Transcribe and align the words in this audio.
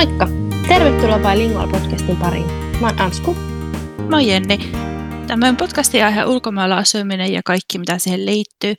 Moikka! 0.00 0.28
Tervetuloa 0.68 1.18
Bilingual 1.18 1.68
podcastin 1.68 2.16
pariin. 2.16 2.46
Mä 2.80 2.86
oon 2.86 3.00
Ansku. 3.00 3.34
Mä 4.08 4.16
oon 4.16 4.26
Jenni. 4.26 4.58
Tämän 5.26 5.56
podcastin 5.56 6.04
aihe 6.04 6.24
ulkomailla 6.24 6.76
asuminen 6.76 7.32
ja 7.32 7.40
kaikki 7.44 7.78
mitä 7.78 7.98
siihen 7.98 8.26
liittyy. 8.26 8.74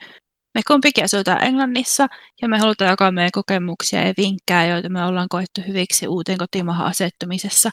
Me 0.54 0.62
kumpikin 0.68 1.04
asutaan 1.04 1.44
Englannissa 1.44 2.08
ja 2.42 2.50
me 2.50 2.58
halutaan 2.58 2.90
jakaa 2.90 3.12
meidän 3.12 3.32
kokemuksia 3.34 4.08
ja 4.08 4.14
vinkkejä, 4.18 4.66
joita 4.66 4.90
me 4.90 5.06
ollaan 5.06 5.28
koettu 5.30 5.62
hyviksi 5.68 6.08
uuteen 6.08 6.38
kotimaahan 6.38 6.88
asettumisessa. 6.88 7.70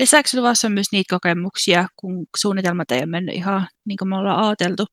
Lisäksi 0.00 0.36
luvassa 0.36 0.68
on 0.68 0.72
myös 0.72 0.92
niitä 0.92 1.14
kokemuksia, 1.14 1.86
kun 1.96 2.26
suunnitelmat 2.36 2.90
ei 2.90 2.98
ole 2.98 3.06
mennyt 3.06 3.34
ihan 3.34 3.66
niin 3.88 3.96
kuin 3.98 4.08
me 4.08 4.16
ollaan 4.16 4.44
ajateltu. 4.44 4.86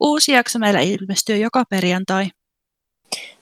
Uusi 0.00 0.32
jakso 0.32 0.58
meillä 0.58 0.80
ilmestyy 0.80 1.36
joka 1.36 1.64
perjantai. 1.70 2.30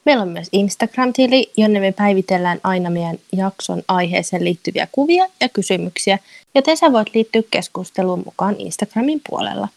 Meillä 0.05 0.21
on 0.21 0.29
myös 0.29 0.47
Instagram-tili, 0.51 1.51
jonne 1.57 1.79
me 1.79 1.91
päivitellään 1.91 2.59
aina 2.63 2.89
meidän 2.89 3.17
jakson 3.33 3.83
aiheeseen 3.87 4.43
liittyviä 4.43 4.87
kuvia 4.91 5.27
ja 5.39 5.49
kysymyksiä, 5.49 6.19
joten 6.55 6.77
sä 6.77 6.91
voit 6.91 7.15
liittyä 7.15 7.41
keskusteluun 7.51 8.23
mukaan 8.25 8.55
Instagramin 8.59 9.21
puolella. 9.29 9.67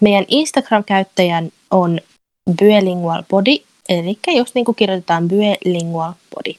Meidän 0.00 0.24
Instagram-käyttäjän 0.28 1.52
on 1.70 2.00
Body, 3.28 3.56
eli 3.88 4.18
jos 4.26 4.54
niin 4.54 4.64
kuin 4.64 4.74
kirjoitetaan 4.74 5.28
Body. 5.28 6.54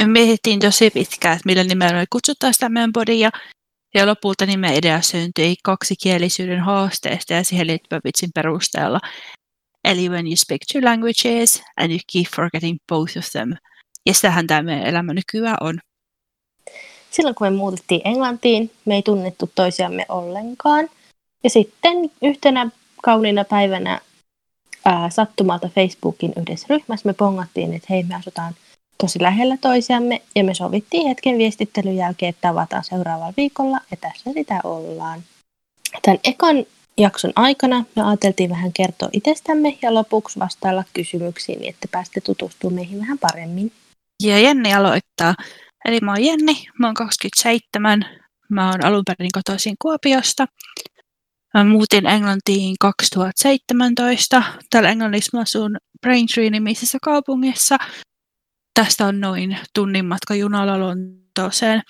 Me 0.00 0.06
mietittiin 0.06 0.60
tosi 0.60 0.90
pitkään, 0.90 1.36
että 1.36 1.46
millä 1.46 1.64
nimellä 1.64 1.92
me 1.92 2.04
kutsutaan 2.10 2.54
sitä 2.54 2.68
meidän 2.68 2.92
bodia, 2.92 3.30
ja 3.94 4.06
lopulta 4.06 4.46
nimen 4.46 4.74
idea 4.74 5.00
syntyi 5.00 5.54
kaksikielisyyden 5.62 6.60
haasteesta 6.60 7.32
ja 7.32 7.44
siihen 7.44 7.66
liittyvän 7.66 8.00
vitsin 8.04 8.30
perusteella. 8.34 9.00
Eli 9.84 10.08
when 10.08 10.26
you 10.26 10.36
speak 10.36 10.60
two 10.72 10.80
languages 10.84 11.62
and 11.76 11.90
you 11.90 12.00
keep 12.12 12.26
forgetting 12.36 12.78
both 12.88 13.18
of 13.18 13.24
them. 13.32 13.52
Ja 14.06 14.14
sitähän 14.14 14.46
tämä 14.46 14.62
meidän 14.62 14.86
elämä 14.86 15.14
nykyään 15.14 15.56
on. 15.60 15.78
Silloin 17.10 17.34
kun 17.34 17.46
me 17.46 17.50
muutettiin 17.50 18.00
Englantiin, 18.04 18.70
me 18.84 18.94
ei 18.94 19.02
tunnettu 19.02 19.50
toisiamme 19.54 20.06
ollenkaan. 20.08 20.88
Ja 21.44 21.50
sitten 21.50 21.96
yhtenä 22.22 22.70
kauniina 23.02 23.44
päivänä 23.44 24.00
ää, 24.84 25.10
sattumalta 25.10 25.68
Facebookin 25.68 26.32
yhdessä 26.36 26.66
ryhmässä 26.70 27.08
me 27.08 27.14
pongattiin, 27.14 27.74
että 27.74 27.86
hei 27.90 28.02
me 28.02 28.14
asutaan 28.14 28.54
tosi 28.98 29.22
lähellä 29.22 29.56
toisiamme 29.60 30.22
ja 30.34 30.44
me 30.44 30.54
sovittiin 30.54 31.08
hetken 31.08 31.38
viestittelyn 31.38 31.96
jälkeen, 31.96 32.30
että 32.30 32.48
tavataan 32.48 32.84
seuraavalla 32.84 33.34
viikolla 33.36 33.78
ja 33.90 33.96
tässä 33.96 34.32
sitä 34.32 34.60
ollaan. 34.64 35.22
Tämän 36.02 36.18
ekan 36.24 36.56
jakson 36.98 37.32
aikana 37.36 37.84
me 37.96 38.02
ajateltiin 38.02 38.50
vähän 38.50 38.72
kertoa 38.72 39.08
itsestämme 39.12 39.78
ja 39.82 39.94
lopuksi 39.94 40.38
vastailla 40.38 40.84
kysymyksiin, 40.92 41.60
niin 41.60 41.70
että 41.74 41.88
päästä 41.90 42.20
tutustumaan 42.20 42.74
meihin 42.74 43.00
vähän 43.00 43.18
paremmin. 43.18 43.72
Ja 44.22 44.38
Jenni 44.38 44.74
aloittaa. 44.74 45.34
Eli 45.84 46.00
mä 46.00 46.10
oon 46.10 46.24
Jenni, 46.24 46.64
mä 46.78 46.86
oon 46.86 46.94
27, 46.94 48.04
mä 48.50 48.70
oon 48.70 48.84
alun 48.84 49.02
perin 49.06 49.30
kotoisin 49.34 49.74
Kuopiosta. 49.82 50.46
Mä 51.54 51.64
muutin 51.64 52.06
Englantiin 52.06 52.76
2017. 52.80 54.42
Täällä 54.70 54.90
Englannissa 54.90 55.36
mä 55.36 55.42
asun 55.42 55.76
Braintree-nimisessä 56.00 56.98
kaupungissa. 57.02 57.76
Tästä 58.74 59.06
on 59.06 59.20
noin 59.20 59.58
tunnin 59.74 60.04
matka 60.04 60.34
junalla 60.34 60.80
Lontooseen. 60.80 61.82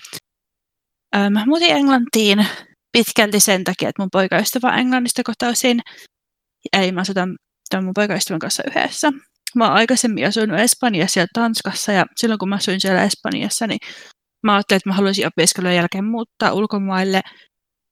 Mä 1.30 1.46
muutin 1.46 1.76
Englantiin 1.76 2.46
pitkälti 2.94 3.40
sen 3.40 3.64
takia, 3.64 3.88
että 3.88 4.02
mun 4.02 4.10
poikaystävä 4.12 4.68
on 4.68 4.78
Englannista 4.78 5.22
kotoisin. 5.22 5.80
Eli 6.72 6.92
mä 6.92 7.00
asutan 7.00 7.36
tämän 7.70 7.84
mun 7.84 7.94
poikaystävän 7.94 8.38
kanssa 8.38 8.62
yhdessä. 8.66 9.12
Mä 9.54 9.64
oon 9.64 9.74
aikaisemmin 9.74 10.26
asunut 10.26 10.60
Espanjassa 10.60 11.20
ja 11.20 11.26
Tanskassa 11.34 11.92
ja 11.92 12.04
silloin 12.16 12.38
kun 12.38 12.48
mä 12.48 12.54
asuin 12.54 12.80
siellä 12.80 13.04
Espanjassa, 13.04 13.66
niin 13.66 13.78
mä 14.42 14.54
ajattelin, 14.54 14.76
että 14.76 14.90
mä 14.90 14.94
haluaisin 14.94 15.26
opiskelun 15.26 15.74
jälkeen 15.74 16.04
muuttaa 16.04 16.52
ulkomaille, 16.52 17.20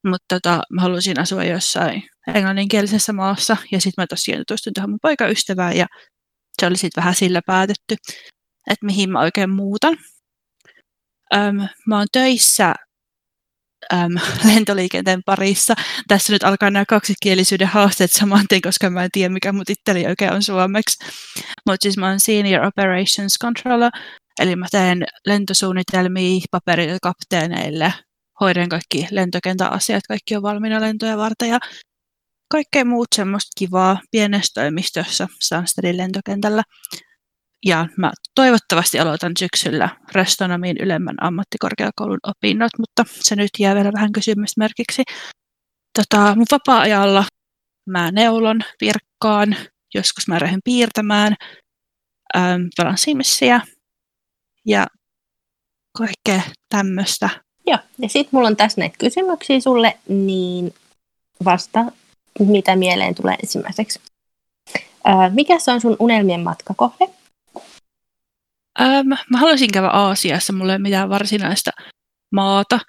mutta 0.07 0.25
tota, 0.29 0.63
mä 0.71 0.81
haluaisin 0.81 1.21
asua 1.21 1.45
jossain 1.45 2.03
englanninkielisessä 2.35 3.13
maassa 3.13 3.57
ja 3.73 3.81
sitten 3.81 4.03
mä 4.03 4.07
tosiaan 4.07 4.45
tutustuin 4.47 4.75
tähän 4.75 4.91
mun 4.91 4.99
poikaystävään 5.03 5.77
ja 5.77 5.87
se 6.61 6.67
oli 6.67 6.77
sitten 6.77 7.03
vähän 7.03 7.15
sillä 7.15 7.41
päätetty, 7.47 7.97
että 8.71 8.87
mihin 8.87 9.11
mä 9.11 9.21
oikein 9.21 9.51
muutan. 9.51 9.97
Öm, 11.35 11.57
mä 11.87 11.99
oon 11.99 12.07
töissä 12.13 12.75
äm, 13.93 14.15
lentoliikenteen 14.55 15.23
parissa. 15.27 15.75
Tässä 16.09 16.33
nyt 16.33 16.45
alkaa 16.45 16.71
nämä 16.71 16.85
kaksikielisyyden 16.89 17.69
haasteet 17.69 18.13
saman 18.13 18.45
tien, 18.49 18.63
koska 18.63 18.91
mä 18.91 19.05
en 19.05 19.11
tiedä, 19.13 19.35
mikä 19.35 19.53
mun 19.53 19.65
titteli 19.65 20.07
oikein 20.07 20.33
on 20.33 20.43
suomeksi. 20.43 21.05
Mutta 21.67 21.83
siis 21.83 21.97
mä 21.97 22.09
oon 22.09 22.21
Senior 22.21 22.65
Operations 22.65 23.39
Controller, 23.43 23.91
eli 24.41 24.57
mä 24.57 24.67
teen 24.71 25.05
lentosuunnitelmia 25.27 26.41
paperille 26.51 26.99
kapteeneille, 27.03 27.95
hoidan 28.41 28.69
kaikki 28.69 29.07
lentokentän 29.11 29.73
asiat, 29.73 30.03
kaikki 30.09 30.37
on 30.37 30.43
valmiina 30.43 30.81
lentoja 30.81 31.17
varten 31.17 31.49
ja 31.49 31.59
kaikkea 32.53 32.85
muut 32.85 33.09
semmoista 33.17 33.51
kivaa 33.59 34.01
pienessä 34.11 34.61
toimistossa 34.61 35.29
Sunsteadin 35.41 35.97
lentokentällä. 35.97 36.63
Ja 37.65 37.87
mä 37.99 38.13
toivottavasti 38.35 39.01
aloitan 39.01 39.33
syksyllä 39.39 39.89
restonomiin 40.15 40.77
ylemmän 40.81 41.15
ammattikorkeakoulun 41.21 42.19
opinnot, 42.27 42.71
mutta 42.79 43.05
se 43.21 43.37
nyt 43.37 43.51
jää 43.59 43.75
vielä 43.75 43.93
vähän 43.93 44.13
kysymysmerkiksi. 44.13 45.03
Tota, 45.99 46.35
mun 46.37 46.47
vapaa-ajalla 46.53 47.25
mä 47.87 48.11
neulon, 48.11 48.61
virkkaan, 48.81 49.57
joskus 49.95 50.29
mä 50.29 50.39
lähden 50.41 50.61
piirtämään, 50.65 51.35
ähm, 52.37 52.63
pelaan 52.77 52.99
Simsiä 52.99 53.61
ja 54.67 54.87
kaikkea 55.99 56.43
tämmöistä. 56.69 57.31
Joo, 57.67 57.79
ja 57.99 58.09
sitten 58.09 58.29
mulla 58.33 58.49
on 58.49 58.57
tässä 58.57 58.81
näitä 58.81 58.97
kysymyksiä 58.99 59.61
sulle, 59.61 59.99
niin 60.09 60.75
vasta 61.45 61.85
mitä 62.39 62.77
mieleen 62.77 63.15
tulee 63.15 63.35
ensimmäiseksi. 63.43 64.01
Äh, 65.09 65.33
mikä 65.33 65.59
se 65.59 65.71
on 65.71 65.81
sun 65.81 65.97
unelmien 65.99 66.41
matkakohde? 66.41 67.22
Ähm, 68.83 69.09
mä 69.31 69.39
haluaisin 69.39 69.73
käydä 69.73 69.89
Aasiassa, 69.89 70.53
mulla 70.53 70.73
ei 70.73 70.77
ole 70.77 70.83
mitään 70.83 71.09
varsinaista 71.09 71.71
maata. 72.33 72.81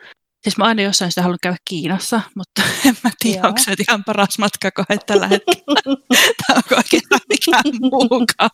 Siis 0.44 0.58
mä 0.58 0.64
aina 0.64 0.81
jossain 0.81 1.12
sitä 1.12 1.22
halunnut 1.22 1.42
käydä 1.42 1.58
Kiinassa, 1.70 2.22
mutta 2.36 2.62
en 2.88 2.98
mä 3.04 3.09
tiedä, 3.20 3.38
Joo. 3.38 3.48
onko 3.48 3.59
se 3.59 3.76
ihan 3.90 4.03
paras 4.03 4.40
matkakohe 4.40 4.98
tällä 5.06 5.28
hetkellä. 5.28 5.82
Tämä 6.48 6.58
on 6.72 6.78
oikeastaan 6.78 7.22
mikään 7.30 7.64
muukaan. 7.82 8.50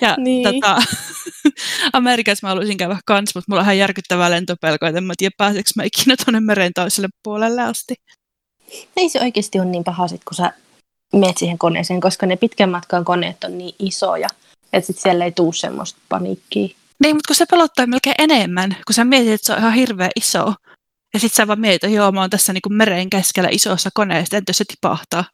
Ja 0.00 0.16
niin. 0.18 0.42
tota, 0.42 0.82
Amerikassa 1.92 2.46
mä 2.46 2.48
haluaisin 2.48 2.76
käydä 2.76 2.98
kans, 3.06 3.34
mutta 3.34 3.46
mulla 3.48 3.60
on 3.60 3.64
ihan 3.64 3.78
järkyttävää 3.78 4.30
lentopelkoa, 4.30 4.88
että 4.88 4.98
en 4.98 5.04
mä 5.04 5.14
tiedä 5.16 5.34
pääseekö 5.38 5.70
mä 5.76 5.82
ikinä 5.84 6.16
tuonne 6.24 6.40
meren 6.40 6.72
toiselle 6.74 7.08
puolelle 7.22 7.62
asti. 7.62 7.94
Ei 8.96 9.08
se 9.08 9.20
oikeasti 9.20 9.60
ole 9.60 9.66
niin 9.66 9.84
paha 9.84 10.08
sit, 10.08 10.24
kun 10.24 10.34
sä 10.34 10.52
menet 11.12 11.38
siihen 11.38 11.58
koneeseen, 11.58 12.00
koska 12.00 12.26
ne 12.26 12.36
pitkän 12.36 12.70
matkan 12.70 13.04
koneet 13.04 13.44
on 13.44 13.58
niin 13.58 13.74
isoja 13.78 14.28
että 14.72 14.86
sit 14.86 14.98
siellä 14.98 15.24
ei 15.24 15.32
tule 15.32 15.54
semmoista 15.54 16.00
paniikkiä. 16.08 16.68
Niin, 17.00 17.16
mutta 17.16 17.26
kun 17.26 17.36
se 17.36 17.46
pelottaa 17.50 17.86
melkein 17.86 18.14
enemmän, 18.18 18.76
kun 18.86 18.94
sä 18.94 19.04
mietit, 19.04 19.32
että 19.32 19.46
se 19.46 19.52
on 19.52 19.58
ihan 19.58 19.72
hirveän 19.72 20.10
iso. 20.16 20.54
Ja 21.14 21.20
sitten 21.20 21.36
sä 21.36 21.46
vaan 21.46 21.60
mietit, 21.60 21.84
että 21.84 21.96
joo, 21.96 22.12
mä 22.12 22.20
oon 22.20 22.30
tässä 22.30 22.52
niinku 22.52 22.68
meren 22.68 23.10
keskellä 23.10 23.48
isossa 23.52 23.90
koneessa, 23.94 24.36
entä 24.36 24.52
se 24.52 24.64
tipahtaa? 24.64 25.24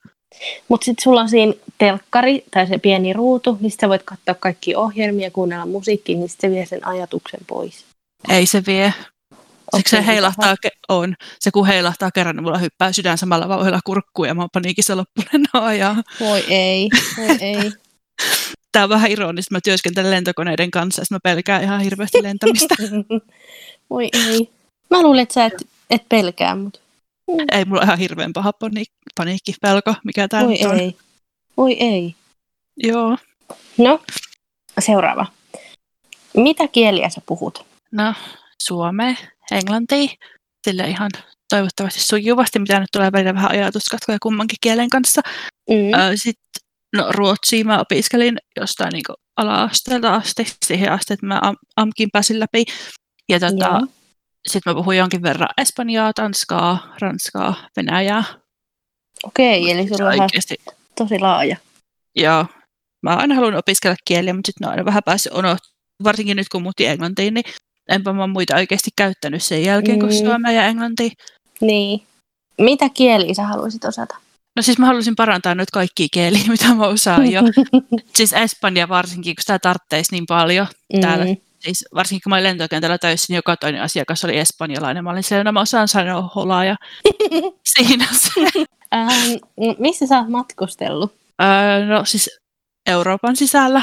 Mutta 0.69 0.85
sitten 0.85 1.03
sulla 1.03 1.21
on 1.21 1.29
siinä 1.29 1.53
telkkari 1.79 2.45
tai 2.51 2.67
se 2.67 2.79
pieni 2.79 3.13
ruutu, 3.13 3.59
niin 3.61 3.73
sä 3.81 3.89
voit 3.89 4.03
katsoa 4.03 4.35
kaikki 4.35 4.75
ohjelmia, 4.75 5.31
kuunnella 5.31 5.67
musiikkia, 5.67 6.17
niin 6.17 6.29
se 6.29 6.51
vie 6.51 6.67
sen 6.67 6.87
ajatuksen 6.87 7.41
pois. 7.47 7.85
Ei 8.29 8.47
se 8.47 8.63
vie. 8.67 8.95
Siksi 9.77 9.97
se 9.97 10.07
heilahtaa, 10.07 10.55
ke- 10.67 10.79
on. 10.89 11.15
Se 11.41 11.51
kun 11.51 11.67
heilahtaa 11.67 12.11
kerran, 12.11 12.37
niin 12.37 12.45
mulla 12.45 12.59
hyppää 12.59 12.93
sydän 12.93 13.19
samalla 13.19 13.49
vauhdilla 13.49 13.81
kurkkuun 13.85 14.29
ja 14.29 14.35
mä 14.35 14.43
oon 14.43 14.51
paniikissa 14.53 14.97
loppuun 14.97 15.27
Voi 16.21 16.45
ei, 16.49 16.89
voi 17.17 17.37
ei. 17.41 17.73
Tämä 18.73 18.83
on 18.83 18.89
vähän 18.89 19.11
ironista, 19.11 19.55
mä 19.55 19.61
työskentelen 19.65 20.11
lentokoneiden 20.11 20.71
kanssa, 20.71 21.03
että 21.03 21.15
mä 21.15 21.19
pelkään 21.23 21.63
ihan 21.63 21.81
hirveästi 21.81 22.23
lentämistä. 22.23 22.75
Voi 23.91 24.09
ei. 24.13 24.51
Mä 24.91 25.03
luulen, 25.03 25.23
että 25.23 25.35
sä 25.35 25.45
et, 25.45 25.69
et 25.91 26.09
pelkää, 26.09 26.57
mutta... 26.57 26.81
Ei, 27.53 27.65
mulla 27.65 27.81
on 27.81 27.87
ihan 27.87 27.99
hirveän 27.99 28.33
paha 28.33 28.53
paniikki, 29.15 29.55
pelko, 29.61 29.95
mikä 30.05 30.29
tämä 30.29 30.45
Voi 30.45 30.59
on. 30.67 30.79
ei. 30.81 30.97
Voi 31.57 31.77
ei. 31.81 32.15
Joo. 32.77 33.17
No, 33.79 34.03
seuraava. 34.81 35.27
Mitä 36.37 36.69
kieliä 36.69 37.09
sä 37.09 37.21
puhut? 37.27 37.67
No, 37.93 38.15
suomea, 38.63 39.15
englantia, 39.51 40.09
sille 40.65 40.89
ihan 40.89 41.11
toivottavasti 41.49 42.01
sujuvasti, 42.01 42.59
mitä 42.59 42.81
nyt 42.81 42.89
tulee 42.93 43.13
välillä 43.13 43.35
vähän 43.35 43.51
ajatuskatkoja 43.51 44.19
kummankin 44.23 44.59
kielen 44.61 44.91
kanssa. 44.91 45.21
Mm. 45.71 45.91
Sitten 46.15 46.63
No 46.97 47.07
ruotsia 47.13 47.65
mä 47.65 47.81
opiskelin 47.81 48.39
jostain 48.61 48.93
niin 48.93 49.03
ala-asteelta 49.37 50.15
asti, 50.15 50.47
siihen 50.67 50.93
asti, 50.93 51.15
että 51.15 51.27
mä 51.27 51.39
am- 51.43 51.57
AMKin 51.77 52.09
pääsin 52.13 52.41
läpi. 52.41 52.65
Ja 53.29 53.41
tota, 53.41 53.81
sitten 54.49 54.71
mä 54.71 54.75
puhuin 54.75 54.99
jonkin 54.99 55.23
verran 55.23 55.49
espanjaa, 55.59 56.13
tanskaa, 56.13 56.95
ranskaa, 57.01 57.55
venäjää. 57.77 58.25
Okei, 59.25 59.71
eli 59.71 59.89
sulla 59.89 60.11
on 60.11 60.21
oikeasti... 60.21 60.55
tosi 60.99 61.19
laaja. 61.19 61.57
Joo. 62.17 62.47
Mä 63.03 63.11
oon 63.11 63.21
aina 63.21 63.35
halunnut 63.35 63.59
opiskella 63.59 63.97
kieliä, 64.05 64.35
mutta 64.35 64.47
sitten 64.49 64.69
aina 64.69 64.85
vähän 64.85 65.03
päässyt 65.05 65.33
unohtamaan. 65.33 65.71
Varsinkin 66.05 66.37
nyt 66.37 66.49
kun 66.49 66.63
muutin 66.63 66.89
Englantiin, 66.89 67.35
niin 67.35 67.45
enpä 67.89 68.13
mä 68.13 68.27
muita 68.27 68.57
oikeasti 68.57 68.91
käyttänyt 68.97 69.43
sen 69.43 69.65
jälkeen, 69.65 69.99
kun 70.01 70.09
Mm. 70.09 70.15
suomea 70.15 70.53
ja 70.53 70.67
englanti. 70.67 71.13
Niin. 71.61 72.03
Mitä 72.61 72.89
kieliä 72.89 73.35
sä 73.35 73.43
haluaisit 73.43 73.85
osata? 73.85 74.17
No 74.57 74.63
siis 74.63 74.79
mä 74.79 74.87
haluaisin 74.87 75.17
parantaa 75.17 75.55
nyt 75.55 75.71
kaikkia 75.71 76.07
kieliä, 76.13 76.45
mitä 76.49 76.75
mä 76.75 76.87
osaan 76.87 77.33
jo. 77.33 77.43
siis 78.17 78.33
Espanja 78.33 78.89
varsinkin, 78.89 79.37
kun 79.37 79.43
sitä 79.43 79.59
tarvitsisi 79.59 80.13
niin 80.13 80.27
paljon. 80.27 80.67
Täällä. 81.01 81.25
Mm. 81.25 81.37
Siis 81.59 81.85
varsinkin 81.95 82.23
kun 82.23 82.31
mä 82.31 82.37
olin 82.37 82.45
lentokentällä 82.45 82.99
töissä, 82.99 83.27
niin 83.29 83.37
joka 83.37 83.57
toinen 83.57 83.83
asiakas 83.83 84.25
oli 84.25 84.39
espanjalainen. 84.39 85.05
Mä 85.05 85.11
olin 85.11 85.23
siellä, 85.23 85.45
no 85.45 85.53
mä 85.53 85.61
osaan 85.61 85.89
sanoa 85.89 86.31
holaa 86.35 86.65
ja 86.65 86.77
siinä 87.79 88.07
se. 88.13 88.31
Ähm, 88.95 89.77
missä 89.79 90.07
sä 90.07 90.19
oot 90.19 90.29
matkustellut? 90.29 91.15
Öö, 91.43 91.87
no 91.87 92.05
siis 92.05 92.31
Euroopan 92.87 93.37
sisällä. 93.37 93.83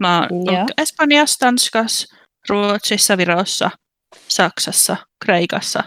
Mä 0.00 0.28
oon 0.30 0.68
Espanjassa, 0.78 1.38
Tanskassa, 1.38 2.16
Ruotsissa, 2.48 3.16
Virossa, 3.16 3.70
Saksassa, 4.28 4.96
Kreikassa, 5.24 5.84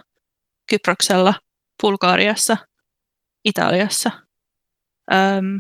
Kyproksella, 0.70 1.34
Bulgariassa, 1.82 2.58
Italiassa. 3.46 4.12
Öm, 5.14 5.58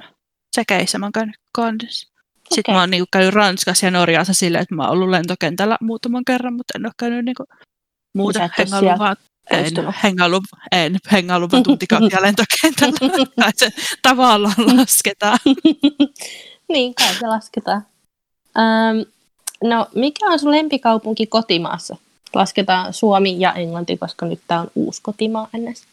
mä 0.99 1.05
oon 1.05 1.11
käynyt 1.11 1.35
kanssa. 1.51 2.07
Sitten 2.49 2.61
Okei. 2.61 2.73
mä 2.73 2.79
oon 2.79 2.89
niinku 2.89 3.07
käynyt 3.11 3.33
Ranskassa 3.33 3.85
ja 3.85 3.91
Norjassa 3.91 4.33
silleen, 4.33 4.61
että 4.61 4.75
mä 4.75 4.83
oon 4.83 4.91
ollut 4.91 5.09
lentokentällä 5.09 5.77
muutaman 5.81 6.25
kerran, 6.25 6.53
mutta 6.53 6.73
en 6.75 6.85
ole 6.85 6.93
käynyt 6.99 7.25
niinku 7.25 7.43
muuta 8.15 8.43
et 8.43 8.51
oo 8.51 8.55
hengailu 8.57 8.79
siellä 8.79 8.99
vaan 8.99 9.15
en 9.51 9.73
hengailu, 10.03 10.41
en 10.71 10.97
hengailu 11.11 11.51
vaan 11.51 11.63
tuntikausia 11.63 12.21
lentokentällä. 12.27 13.25
Tai 13.35 13.51
se 13.55 13.69
tavallaan 14.01 14.55
lasketaan. 14.77 15.39
niin, 16.73 16.95
kai 16.95 17.13
se 17.13 17.27
lasketaan. 17.27 17.85
Ähm, 18.57 18.97
no, 19.63 19.87
mikä 19.95 20.25
on 20.25 20.39
sun 20.39 20.51
lempikaupunki 20.51 21.27
kotimaassa? 21.27 21.97
Lasketaan 22.33 22.93
Suomi 22.93 23.35
ja 23.39 23.53
Englanti, 23.53 23.97
koska 23.97 24.25
nyt 24.25 24.39
tää 24.47 24.59
on 24.61 24.71
uusi 24.75 25.01
kotimaa 25.03 25.47
ennäs. 25.53 25.83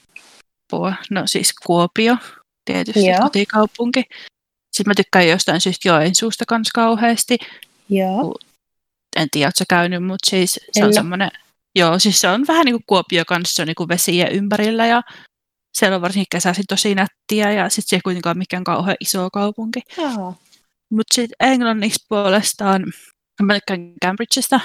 Apua. 0.73 0.95
No 1.11 1.23
siis 1.27 1.53
Kuopio, 1.67 2.17
tietysti 2.65 3.07
Joo. 3.07 3.19
kotikaupunki. 3.23 4.03
Sitten 4.73 4.91
mä 4.91 4.95
tykkään 4.97 5.29
jostain 5.29 5.61
syystä 5.61 5.89
Joensuusta 5.89 6.45
kans 6.49 6.71
kauheasti. 6.75 7.39
Joo. 7.89 8.35
En 9.17 9.29
tiedä, 9.31 9.49
ootko 9.49 9.65
käynyt, 9.69 10.05
mutta 10.05 10.31
siis 10.31 10.53
se 10.73 10.81
En 10.81 10.87
on 10.87 10.95
semmoinen, 10.95 11.31
joo, 11.75 11.99
siis 11.99 12.21
se 12.21 12.29
on 12.29 12.47
vähän 12.49 12.65
niin 12.65 12.75
kuin 12.75 12.85
Kuopio 12.87 13.25
kanssa, 13.25 13.55
se 13.55 13.63
on 13.63 13.67
niin 13.67 13.75
kuin 13.75 13.89
vesien 13.89 14.33
ympärillä 14.33 14.87
ja 14.87 15.03
siellä 15.75 15.97
on 15.97 16.03
varsinkin 16.03 16.27
kesäisin 16.31 16.65
tosi 16.69 16.95
nättiä 16.95 17.53
ja 17.53 17.69
sitten 17.69 17.89
se 17.89 17.97
ei 17.97 18.01
kuitenkaan 18.01 18.37
ole 18.37 18.39
mikään 18.39 18.65
kauhean 18.65 18.97
iso 19.01 19.29
kaupunki. 19.33 19.81
Mutta 20.91 21.15
sitten 21.15 21.37
Englannissa 21.53 22.07
puolestaan, 22.09 22.85
mä 23.43 23.55
tykkään 23.55 23.93
Cambridgeista 24.05 24.61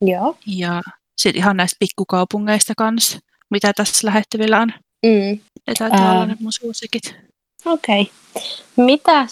Joo. 0.00 0.38
ja 0.46 0.82
sitten 1.16 1.40
ihan 1.40 1.56
näistä 1.56 1.76
pikkukaupungeista 1.78 2.72
kanssa, 2.76 3.18
mitä 3.50 3.72
tässä 3.72 4.06
lähettyvillä 4.06 4.60
on. 4.60 4.72
Mm. 5.06 5.38
Ne 5.66 5.74
taitaa 5.78 6.12
olla 6.12 6.26
ne 6.26 6.36
mun 6.40 6.52
suosikit. 6.52 7.16
Okei. 7.64 8.02
Okay. 8.02 8.42
Mitä 8.76 9.26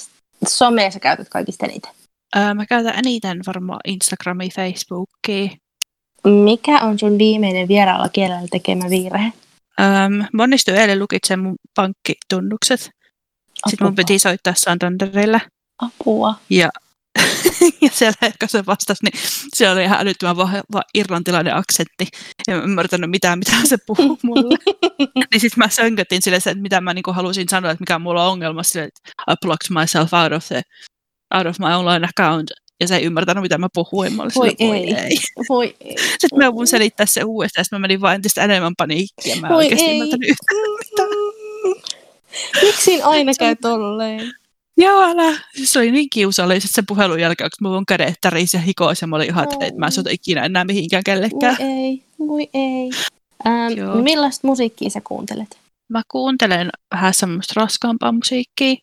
somea 0.48 0.90
sä 0.90 1.00
käytät 1.00 1.28
kaikista 1.28 1.66
eniten? 1.66 1.92
Öö, 2.36 2.54
mä 2.54 2.66
käytän 2.66 2.98
eniten 2.98 3.40
varmaan 3.46 3.80
Instagramia, 3.84 4.48
Facebookia. 4.54 5.56
Mikä 6.44 6.78
on 6.80 6.98
sun 6.98 7.18
viimeinen 7.18 7.68
vieraalla 7.68 8.08
kielellä 8.08 8.48
tekemä 8.50 8.90
virhe? 8.90 9.32
Öm, 9.80 10.24
mä 10.32 10.42
onnistuin 10.42 10.76
eilen 10.76 10.98
lukitsemaan 10.98 11.48
mun 11.48 11.56
pankkitunnukset. 11.74 12.80
Sitten 12.80 13.86
mun 13.86 13.88
Apua. 13.88 13.96
piti 13.96 14.18
soittaa 14.18 14.52
Santanderille. 14.56 15.40
Apua. 15.78 16.34
Ja, 16.50 16.68
ja 17.82 17.90
siellä 17.92 18.16
ehkä 18.22 18.46
se 18.46 18.66
vastasi, 18.66 19.04
niin 19.04 19.22
se 19.56 19.70
oli 19.70 19.82
ihan 19.84 20.00
älyttömän 20.00 20.36
vahva 20.36 20.82
irlantilainen 20.94 21.56
aksentti. 21.56 22.08
En 22.48 22.56
ymmärtänyt 22.56 23.10
mitään, 23.10 23.38
mitä 23.38 23.52
se 23.64 23.76
puhuu 23.86 24.18
mulle. 24.22 24.58
niin 25.32 25.40
sitten 25.40 25.58
mä 25.58 25.68
sönkötin 25.68 26.22
sille 26.22 26.40
sen, 26.40 26.50
että 26.50 26.62
mitä 26.62 26.80
mä 26.80 26.94
niinku 26.94 27.12
halusin 27.12 27.48
sanoa, 27.48 27.70
että 27.70 27.82
mikä 27.82 27.98
mulla 27.98 28.24
on 28.26 28.32
ongelma. 28.32 28.62
Sille, 28.62 28.84
että 28.84 29.32
I 29.32 29.34
blocked 29.46 29.80
myself 29.80 30.14
out 30.14 30.32
of, 30.32 30.46
the, 30.48 30.62
out 31.34 31.46
of 31.46 31.58
my 31.58 31.74
online 31.74 32.08
account. 32.08 32.50
Ja 32.80 32.88
se 32.88 32.96
ei 32.96 33.04
ymmärtänyt, 33.04 33.42
mitä 33.42 33.58
mä 33.58 33.68
puhuin. 33.74 34.12
Mä 34.12 34.22
Voi 34.34 34.50
sille, 34.58 34.76
ei. 34.76 34.94
ei. 34.94 35.16
Voi 35.48 35.66
ei. 35.80 35.96
Sitten 35.98 36.38
mä 36.38 36.44
joudun 36.44 36.66
selittää 36.66 37.06
se 37.06 37.24
uudestaan, 37.24 37.64
sitten 37.64 37.80
mä 37.80 37.84
menin 37.84 38.00
vaan 38.00 38.14
entistä 38.14 38.44
enemmän 38.44 38.72
paniikkiin. 38.76 39.40
Mä 39.40 39.46
en 39.46 39.52
Voi 39.52 39.64
oikeasti 39.64 39.86
ei. 39.86 39.94
ymmärtänyt 39.94 40.28
yhtään 40.28 40.58
mitään. 40.78 41.08
Miksi 42.62 42.82
siinä 42.82 43.06
aina 43.06 43.32
käy 43.38 43.56
tolleen? 43.56 44.32
Joo, 44.80 45.02
älä. 45.02 45.38
Siis 45.56 45.72
se 45.72 45.78
oli 45.78 45.90
niin 45.90 46.10
kiusallista 46.10 46.68
se 46.72 46.82
puhelun 46.88 47.20
jälkeen, 47.20 47.50
kun 47.58 47.72
mun 47.72 47.86
kädet 47.86 48.14
tärisi 48.20 48.56
ja 48.56 48.60
hikoisi 48.60 49.04
ja 49.04 49.08
mä 49.08 49.16
olin 49.16 49.28
ihan, 49.28 49.44
että 49.44 49.66
et 49.66 49.76
mä 49.76 49.86
en 49.86 49.92
soita 49.92 50.10
ikinä 50.10 50.44
enää 50.44 50.64
mihinkään 50.64 51.02
Voi 51.06 51.14
kellekään. 51.14 51.56
ei. 51.60 52.02
Voi 52.18 52.48
ei. 52.54 52.90
Ähm, 53.46 53.72
Joo. 53.78 53.94
millaista 53.94 54.46
musiikkia 54.46 54.90
sä 54.90 55.00
kuuntelet? 55.04 55.58
Mä 55.88 56.02
kuuntelen 56.10 56.70
vähän 56.94 57.14
semmoista 57.14 57.52
raskaampaa 57.56 58.12
musiikkia. 58.12 58.74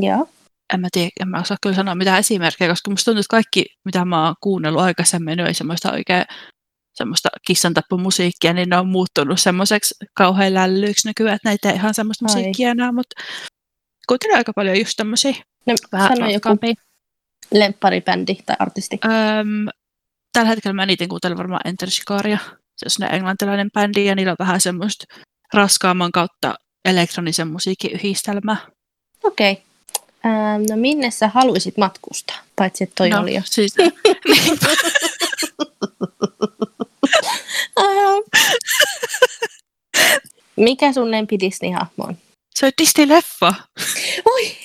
Joo. 0.00 0.28
En 0.74 0.80
mä 0.80 0.88
tiedä, 0.92 1.10
en 1.20 1.28
mä 1.28 1.40
osaa 1.40 1.56
kyllä 1.62 1.76
sanoa 1.76 1.94
mitään 1.94 2.18
esimerkkejä, 2.18 2.70
koska 2.70 2.90
musta 2.90 3.04
tuntuu, 3.04 3.20
että 3.20 3.30
kaikki, 3.30 3.64
mitä 3.84 4.04
mä 4.04 4.26
oon 4.26 4.34
kuunnellut 4.42 4.82
aikaisemmin, 4.82 5.36
ne 5.36 5.44
oli 5.44 5.54
semmoista 5.54 5.92
oikein 5.92 6.24
semmoista 6.94 7.28
kissantappomusiikkia, 7.46 8.52
niin 8.52 8.68
ne 8.68 8.78
on 8.78 8.88
muuttunut 8.88 9.40
semmoiseksi 9.40 9.94
kauhean 10.14 10.54
lällyiksi 10.54 11.08
nykyään, 11.08 11.36
että 11.36 11.48
näitä 11.48 11.70
ei 11.70 11.76
ihan 11.76 11.94
semmoista 11.94 12.24
Ai. 12.24 12.34
musiikkia 12.34 12.70
enää, 12.70 12.92
mutta 12.92 13.22
kuuntelen 14.10 14.36
aika 14.36 14.52
paljon 14.52 14.78
just 14.78 14.96
tämmöisiä 14.96 15.34
No, 15.66 15.74
vähän 15.92 16.16
sano 16.16 16.30
joku 16.30 16.48
lempparibändi 17.50 18.34
tai 18.46 18.56
artisti. 18.58 18.98
Öm, 19.04 19.68
tällä 20.32 20.48
hetkellä 20.48 20.74
mä 20.74 20.82
eniten 20.82 21.08
kuuntelen 21.08 21.38
varmaan 21.38 21.60
Enter 21.64 21.90
Shikaria. 21.90 22.38
Se 22.76 23.04
on 23.04 23.14
englantilainen 23.14 23.70
bändi 23.70 24.04
ja 24.04 24.14
niillä 24.14 24.32
on 24.32 24.36
vähän 24.38 24.60
semmoista 24.60 25.04
raskaamman 25.54 26.12
kautta 26.12 26.54
elektronisen 26.84 27.48
musiikin 27.48 27.90
yhdistelmää. 27.90 28.56
Okei. 29.22 29.52
Okay. 29.52 29.64
Ähm, 30.26 30.62
no 30.70 30.76
minne 30.76 31.10
sä 31.10 31.28
haluaisit 31.28 31.76
matkustaa? 31.76 32.36
Paitsi 32.56 32.84
että 32.84 32.94
toi 32.96 33.10
no, 33.10 33.20
oli 33.20 33.34
jo. 33.34 33.42
Siis. 33.44 33.74
Mikä 40.56 40.92
sun 40.92 41.10
lempi 41.10 41.36
Disney-hahmo 41.40 42.04
on? 42.04 42.16
Se 42.60 42.66
on 42.66 42.72
Disney-leffa. 42.82 43.54
Oi! 44.24 44.56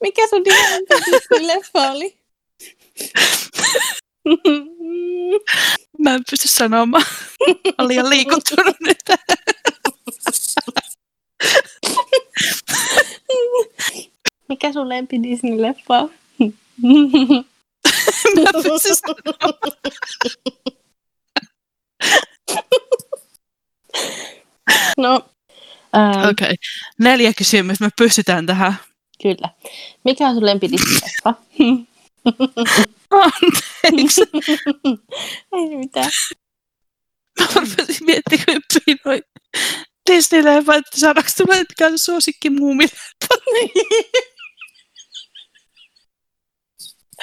Mikä 0.00 0.28
sun 0.28 0.42
Disney-leffa 0.42 1.90
oli? 1.92 2.18
Mä 5.98 6.14
en 6.14 6.22
pysty 6.30 6.48
sanomaan. 6.48 7.04
Olen 7.78 7.88
liian 7.88 8.10
liikuttunut 8.10 8.76
nyt. 8.80 8.98
Mikä 14.48 14.72
sun 14.72 14.88
lempi 14.88 15.16
Disney-leffa 15.16 15.94
on? 16.02 16.10
Pysty 18.62 18.94
sanomaan. 18.94 19.54
No, 24.96 25.30
ähm, 25.96 26.18
Okei. 26.18 26.30
Okay. 26.30 26.56
Neljä 26.98 27.32
kysymystä. 27.38 27.84
Me 27.84 27.90
pystytään 27.98 28.46
tähän. 28.46 28.74
kyllä. 29.22 29.48
Mikä 30.04 30.28
on 30.28 30.34
sun 30.34 30.46
lempi 30.46 30.68
Disney-leffa? 30.68 31.34
Anteeksi. 33.10 34.20
Ei 35.56 35.76
mitään. 35.76 36.10
Mä 37.40 37.46
rupesin 37.54 38.06
miettimään 38.06 38.44
hyppiin 38.48 38.98
noin 39.04 39.22
Disney-leffa, 40.10 40.74
että 40.74 41.00
saadaanko 41.00 41.30
tulla 41.36 41.56
mikä 41.56 41.86
on 41.86 41.98
suosikki 41.98 42.50
muumille. 42.50 42.92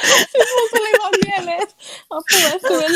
Siis 0.01 0.49
mulla 0.55 0.69
tuli 0.69 0.91
vaan 1.01 1.13
mieleen, 1.25 1.61
että 1.63 1.75
apua, 2.09 2.49
että 2.55 2.69
me 2.69 2.89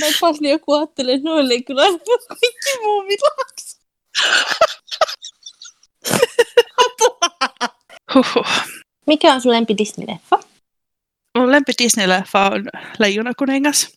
näitä 0.00 0.18
paljon, 0.20 0.60
ajattelee, 0.76 1.14
että 1.14 1.28
noille 1.28 1.54
ei 1.54 1.62
kyllä 1.62 1.82
kaikki. 1.82 2.10
Huhhuh. 8.14 8.46
Mikä 9.06 9.34
on 9.34 9.40
sun 9.40 9.52
lempi 9.52 9.74
Disney-leffa? 9.74 10.42
Mun 11.38 11.52
lempi 11.52 11.72
Disney-leffa 11.82 12.52
on 12.52 12.64
Leijona 12.98 13.32
kuningas. 13.38 13.92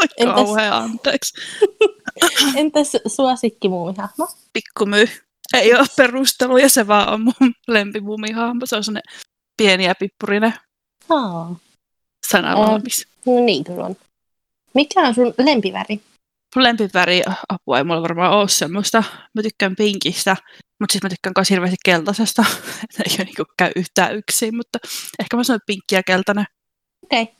Oi 0.00 0.06
Entäs- 0.20 0.34
kauhea, 0.34 0.76
anteeksi. 0.76 1.32
Entäs 2.56 2.92
suosikki 3.06 3.68
muumihahmo? 3.68 4.28
Pikkumyy. 4.52 5.08
Ei 5.54 5.74
ole 5.74 5.86
perusteluja, 5.96 6.68
se 6.68 6.86
vaan 6.86 7.08
on 7.08 7.20
mun 7.20 7.54
lempimumihahmo. 7.68 8.66
Se 8.66 8.76
on 8.76 8.84
sellainen 8.84 9.14
pieni 9.56 9.84
ja 9.84 9.94
pippurinen 9.94 10.54
Aa, 11.08 11.56
sana 12.30 12.48
Ää. 12.48 12.56
valmis. 12.56 13.06
no 13.26 13.44
niin 13.44 13.64
kyllä 13.64 13.84
on. 13.84 13.96
Mikä 14.74 15.00
on 15.00 15.14
sun 15.14 15.34
lempiväri? 15.38 16.00
mun 16.56 16.62
lempiväri 16.62 17.22
apua 17.48 17.78
ei 17.78 17.84
mulla 17.84 18.02
varmaan 18.02 18.32
ole 18.32 18.48
semmoista. 18.48 19.04
Mä 19.34 19.42
tykkään 19.42 19.76
pinkistä, 19.76 20.36
mutta 20.80 20.92
sitten 20.92 21.06
mä 21.06 21.10
tykkään 21.10 21.32
myös 21.36 21.50
hirveästi 21.50 21.76
keltaisesta. 21.84 22.44
ei 23.06 23.16
ole 23.18 23.24
niinku 23.24 23.44
käy 23.58 23.72
yhtään 23.76 24.16
yksin, 24.16 24.56
mutta 24.56 24.78
ehkä 25.18 25.36
mä 25.36 25.44
sanon 25.44 25.60
pinkki 25.66 25.94
ja 25.94 26.02
keltainen. 26.02 26.44
Okei. 27.04 27.22
Okay. 27.22 27.34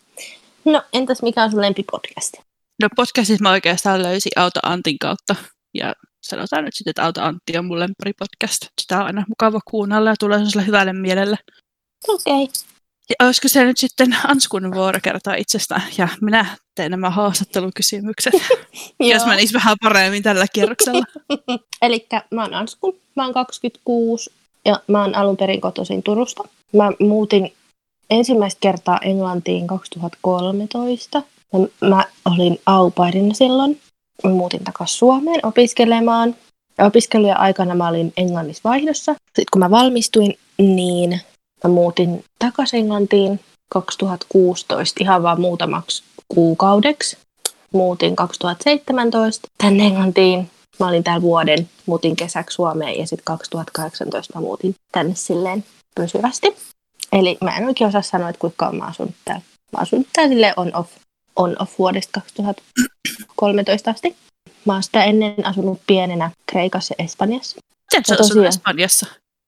No, 0.65 0.83
entäs 0.93 1.23
mikä 1.23 1.43
on 1.43 1.51
sun 1.51 1.61
lempipodcast? 1.61 2.35
No 2.83 2.89
podcastissa 2.97 3.43
mä 3.43 3.51
oikeastaan 3.51 4.03
löysin 4.03 4.33
Auto 4.37 4.61
Antin 4.63 4.99
kautta. 4.99 5.37
Ja 5.75 5.95
sanotaan 6.23 6.65
nyt 6.65 6.75
sitten, 6.75 6.91
että 6.91 7.05
Auto 7.05 7.23
Antti 7.23 7.59
on 7.59 7.65
mun 7.65 7.81
lempari-podcast. 7.81 8.69
Sitä 8.81 8.99
on 8.99 9.07
aina 9.07 9.25
mukava 9.29 9.61
kuunnella 9.71 10.11
ja 10.11 10.17
tulee 10.19 10.39
sellaiselle 10.39 10.67
hyvälle 10.67 10.93
mielelle. 10.93 11.37
Okei. 12.09 12.43
Okay. 12.43 12.47
Ja 13.11 13.27
olisiko 13.27 13.49
se 13.49 13.65
nyt 13.65 13.79
sitten 13.79 14.17
Anskun 14.27 14.75
vuoro 14.75 14.99
kertoa 15.03 15.35
itsestään 15.35 15.83
ja 15.99 16.09
minä 16.21 16.47
teen 16.75 16.91
nämä 16.91 17.11
haastattelukysymykset, 17.11 18.35
jos 19.13 19.27
mä 19.27 19.37
niissä 19.37 19.59
vähän 19.59 19.77
paremmin 19.83 20.23
tällä 20.23 20.47
kierroksella. 20.53 21.05
Eli 21.83 22.07
mä 22.31 22.43
oon 22.43 22.55
Ansku, 22.55 22.99
mä 23.17 23.25
oon 23.25 23.35
26 23.35 24.31
ja 24.65 24.81
mä 24.87 25.01
oon 25.01 25.15
alun 25.15 25.37
perin 25.37 25.61
kotoisin 25.61 26.03
Turusta. 26.03 26.43
Mä 26.73 26.93
muutin 27.01 27.53
ensimmäistä 28.11 28.59
kertaa 28.61 28.99
Englantiin 29.03 29.67
2013. 29.67 31.23
Mä, 31.53 31.89
mä 31.89 32.05
olin 32.25 32.61
aupairina 32.67 33.35
silloin. 33.35 33.81
Muutin 34.25 34.65
takaisin 34.65 34.99
Suomeen 34.99 35.47
opiskelemaan. 35.47 36.35
Ja 36.79 36.85
opiskelujen 36.87 37.41
aikana 37.41 37.75
mä 37.75 37.89
olin 37.89 38.13
Englannissa 38.17 38.69
vaihdossa. 38.69 39.13
Sitten 39.13 39.45
kun 39.53 39.61
mä 39.61 39.71
valmistuin, 39.71 40.35
niin 40.59 41.21
Mä 41.65 41.71
muutin 41.71 42.25
takaisin 42.39 42.81
Englantiin 42.81 43.41
2016 43.69 44.99
ihan 45.01 45.23
vaan 45.23 45.41
muutamaksi 45.41 46.03
kuukaudeksi. 46.29 47.19
Muutin 47.73 48.17
2017 48.17 49.49
tänne 49.59 49.87
Englantiin. 49.87 50.51
Mä 50.81 50.89
olin 50.89 51.05
täällä 51.05 51.23
vuoden, 51.23 51.69
muutin 51.87 52.17
kesäksi 52.17 52.55
Suomeen 52.55 52.99
ja 52.99 53.07
sitten 53.07 53.25
2018 53.25 54.39
mä 54.39 54.41
muutin 54.41 54.75
tänne 54.93 55.15
silleen 55.15 55.65
pysyvästi. 55.95 56.57
Eli 57.13 57.39
mä 57.41 57.57
en 57.57 57.67
oikein 57.67 57.89
osaa 57.89 58.03
sanoa, 58.03 58.29
että 58.29 58.41
kuinka 58.41 58.73
mä 58.73 58.85
asun 58.85 59.15
täällä. 59.25 59.43
Mä 59.73 59.79
asun 59.81 60.07
täällä 60.13 60.33
silleen 60.33 60.55
on-off, 61.37 61.59
on-off 61.61 61.79
vuodesta 61.79 62.21
2013 62.21 63.91
asti. 63.91 64.17
Mä 64.65 64.73
oon 64.73 64.83
sitä 64.83 65.05
ennen 65.05 65.47
asunut 65.47 65.81
pienenä 65.87 66.31
Kreikassa 66.47 66.95
ja 66.99 67.05
Espanjassa. 67.05 67.59
Miten 67.93 68.05
sä 68.09 68.17
asunut 68.21 68.47
Espanjassa? 68.47 69.07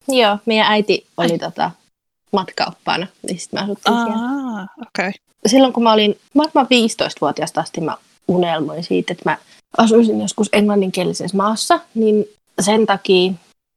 Joo, 0.08 0.38
meidän 0.46 0.66
äiti 0.66 1.06
oli 1.16 1.38
tota, 1.38 1.70
matkaoppaana, 2.32 3.06
niin 3.28 3.38
sitten 3.38 3.60
me 3.60 3.64
asuttiin 3.64 3.94
Aa, 3.94 4.04
siellä. 4.04 4.66
Okay. 4.88 5.12
Silloin 5.46 5.72
kun 5.72 5.82
mä 5.82 5.92
olin 5.92 6.18
varmaan 6.36 6.66
15-vuotiaasta 6.66 7.60
asti 7.60 7.80
mä 7.80 7.96
unelmoin 8.28 8.84
siitä, 8.84 9.12
että 9.12 9.30
mä 9.30 9.38
asuisin 9.78 10.20
joskus 10.20 10.48
englanninkielisessä 10.52 11.36
maassa, 11.36 11.80
niin 11.94 12.24
sen 12.60 12.86
takia 12.86 13.32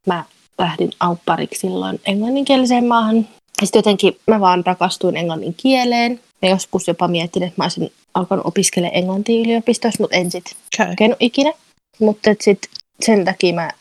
mä 0.08 0.24
lähdin 0.58 0.92
auppariksi 1.00 1.60
silloin 1.60 2.02
englanninkieliseen 2.06 2.86
maahan. 2.86 3.28
Sitten 3.64 3.80
jotenkin 3.80 4.18
mä 4.28 4.40
vaan 4.40 4.64
rakastuin 4.66 5.18
englannin 5.18 5.54
kieleen. 5.54 6.20
Ja 6.42 6.50
joskus 6.50 6.88
jopa 6.88 7.08
mietin, 7.08 7.44
että 7.44 7.54
mä 7.58 7.64
olisin 7.64 7.92
alkanut 8.14 8.46
opiskelemaan 8.46 8.98
englantia 8.98 9.42
yliopistossa, 9.42 10.04
mutta 10.04 10.16
en 10.18 10.32
sitten 10.32 10.54
kokenut 10.90 11.18
ikinä. 11.20 11.54
Mutta 12.00 12.30
sitten 12.42 12.72
sen 13.06 13.26
takia 13.26 13.54
mä 13.54 13.72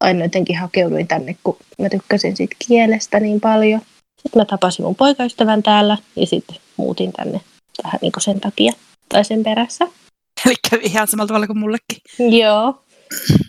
aina 0.00 0.24
jotenkin 0.24 0.58
hakeuduin 0.58 1.08
tänne, 1.08 1.36
kun 1.44 1.56
mä 1.78 1.88
tykkäsin 1.88 2.36
siitä 2.36 2.56
kielestä 2.68 3.20
niin 3.20 3.40
paljon. 3.40 3.80
Sitten 4.22 4.40
mä 4.40 4.44
tapasin 4.44 4.84
mun 4.84 4.94
poikaystävän 4.94 5.62
täällä 5.62 5.98
ja 6.16 6.26
sitten 6.26 6.56
muutin 6.76 7.12
tänne 7.12 7.40
vähän 7.84 7.98
niin 8.02 8.12
kuin 8.12 8.22
sen 8.22 8.40
takia 8.40 8.72
tai 9.08 9.24
sen 9.24 9.42
perässä. 9.42 9.84
Eli 10.46 10.54
kävi 10.70 10.84
ihan 10.84 11.08
samalla 11.08 11.26
tavalla 11.26 11.46
kuin 11.46 11.58
mullekin. 11.58 11.98
Joo. 12.38 12.82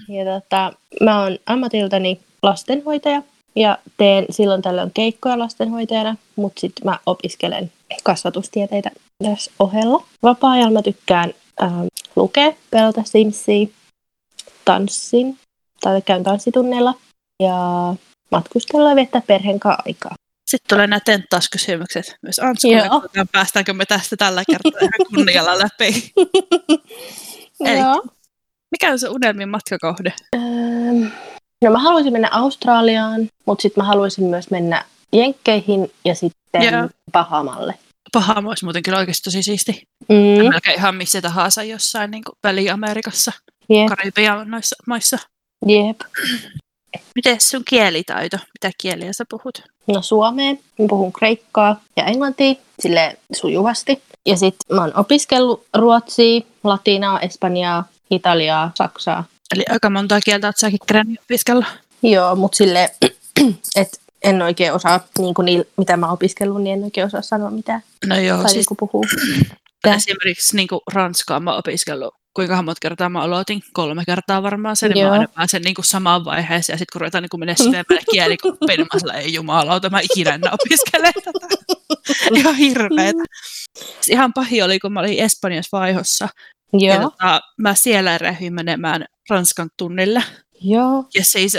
Ja 0.09 0.39
tota, 0.39 0.73
mä 1.01 1.23
oon 1.23 1.37
ammatiltani 1.45 2.19
lastenhoitaja 2.43 3.21
ja 3.55 3.77
teen 3.97 4.25
silloin 4.29 4.61
tällöin 4.61 4.91
keikkoja 4.93 5.39
lastenhoitajana, 5.39 6.15
mutta 6.35 6.59
sitten 6.59 6.85
mä 6.85 6.99
opiskelen 7.05 7.71
kasvatustieteitä 8.03 8.91
tässä 9.23 9.51
ohella. 9.59 10.05
Vapaa-ajalla 10.23 10.71
mä 10.71 10.81
tykkään 10.81 11.33
ähm, 11.63 11.85
lukea, 12.15 12.53
pelata 12.69 13.03
Simsia, 13.05 13.67
tanssin 14.65 15.37
tai 15.81 16.01
käyn 16.01 16.23
tanssitunneilla 16.23 16.93
ja 17.39 17.57
matkustella 18.31 18.89
ja 18.89 18.95
viettää 18.95 19.21
perheen 19.27 19.59
kanssa 19.59 19.83
aikaa. 19.85 20.15
Sitten 20.45 20.69
tulee 20.69 20.87
nämä 20.87 20.99
tenttauskysymykset 20.99 22.17
myös 22.21 22.39
Anskulle, 22.39 22.89
päästäänkö 23.31 23.73
me 23.73 23.85
tästä 23.85 24.15
tällä 24.17 24.43
kertaa 24.51 24.79
ihan 24.81 25.09
kunnialla 25.15 25.59
läpi. 25.59 26.11
Eli, 27.65 27.79
mikä 28.71 28.91
on 28.91 28.99
se 28.99 29.09
unelmin 29.09 29.49
matkakohde? 29.49 30.13
Ähm, 30.35 31.05
no 31.63 31.71
mä 31.71 31.79
haluaisin 31.79 32.13
mennä 32.13 32.29
Australiaan, 32.31 33.29
mutta 33.45 33.61
sitten 33.61 33.83
mä 33.83 33.87
haluaisin 33.87 34.23
myös 34.25 34.51
mennä 34.51 34.85
Jenkkeihin 35.13 35.91
ja 36.05 36.15
sitten 36.15 36.63
Joo. 36.63 36.89
Pahamalle. 37.11 37.73
Pahama 38.13 38.49
olisi 38.49 38.65
muuten 38.65 38.83
kyllä 38.83 38.97
oikeasti 38.97 39.23
tosi 39.23 39.43
siisti. 39.43 39.87
Mm. 40.09 40.49
Melkein 40.49 40.77
ihan 40.77 40.95
missä 40.95 41.21
tahansa 41.21 41.63
jossain 41.63 42.11
niin 42.11 42.23
Väli-Amerikassa, 42.43 43.31
yep. 43.71 43.87
Karibian 43.87 44.51
noissa 44.51 44.75
maissa. 44.87 45.17
Jep. 45.65 45.99
Miten 47.15 47.41
sun 47.41 47.63
kielitaito? 47.65 48.37
Mitä 48.37 48.75
kieliä 48.77 49.13
sä 49.13 49.25
puhut? 49.29 49.61
No 49.87 50.01
suomeen. 50.01 50.59
Mä 50.79 50.85
puhun 50.89 51.13
kreikkaa 51.13 51.81
ja 51.97 52.05
englantia 52.05 52.55
sille 52.79 53.17
sujuvasti. 53.33 54.01
Ja 54.25 54.37
sitten 54.37 54.75
mä 54.75 54.81
oon 54.81 54.91
opiskellut 54.95 55.65
ruotsia, 55.77 56.41
latinaa, 56.63 57.19
espanjaa, 57.19 57.83
italiaa, 58.11 58.71
saksaa. 58.75 59.23
Eli 59.53 59.63
aika 59.69 59.89
monta 59.89 60.21
kieltä 60.21 60.47
oot 60.47 60.57
säkin 60.57 60.79
kerännyt 60.87 61.19
opiskella. 61.21 61.65
Joo, 62.03 62.35
mutta 62.35 62.55
sille, 62.55 62.91
että 63.75 63.97
en 64.23 64.41
oikein 64.41 64.73
osaa, 64.73 64.99
niin 65.17 65.33
kuin 65.33 65.45
niillä, 65.45 65.65
mitä 65.77 65.97
mä 65.97 66.05
oon 66.05 66.13
opiskellut, 66.13 66.61
niin 66.61 66.73
en 66.77 66.83
oikein 66.83 67.07
osaa 67.07 67.21
sanoa 67.21 67.51
mitään. 67.51 67.83
No 68.07 68.19
joo, 68.19 68.41
tai 68.41 68.51
siis 68.51 68.65
puhuu. 68.79 69.05
Esimerkiksi 69.95 70.55
niin 70.55 70.67
kuin 70.67 70.81
Ranskaa 70.93 71.39
mä 71.39 71.49
oon 71.49 71.59
opiskellut 71.59 72.13
kuinka 72.33 72.61
monta 72.61 72.79
kertaa 72.81 73.09
mä 73.09 73.21
aloitin, 73.21 73.61
kolme 73.73 74.05
kertaa 74.05 74.43
varmaan 74.43 74.75
sen, 74.75 74.91
niin 74.91 75.05
mä 75.05 75.11
aina 75.11 75.27
pääsen 75.35 75.61
niin 75.61 75.75
kuin 75.75 75.85
samaan 75.85 76.25
vaiheeseen, 76.25 76.73
ja 76.73 76.77
sitten 76.77 76.93
kun 76.93 77.01
ruvetaan 77.01 77.21
niin 77.21 77.39
mennä 77.39 77.55
syvemmälle 77.55 78.01
kielikoppiin, 78.11 78.77
niin 78.77 78.87
mä 78.93 78.99
sillä 78.99 79.13
ei 79.13 79.33
jumalauta, 79.33 79.89
mä 79.89 79.99
ikinä 79.99 80.33
en 80.33 80.41
opiskele 80.51 81.11
tätä. 81.23 81.47
Ihan 82.37 82.55
hirveetä. 82.55 83.23
Ihan 84.07 84.33
pahi 84.33 84.61
oli, 84.61 84.79
kun 84.79 84.93
mä 84.93 84.99
olin 84.99 85.19
Espanjassa 85.19 85.77
vaihossa, 85.77 86.29
Joo. 86.73 86.95
ja 86.95 87.01
tota, 87.01 87.41
mä 87.57 87.75
siellä 87.75 88.15
erehdyin 88.15 88.53
menemään 88.53 89.05
Ranskan 89.29 89.69
tunnille. 89.77 90.23
Joo. 90.61 91.05
Ja 91.13 91.25
siis 91.25 91.57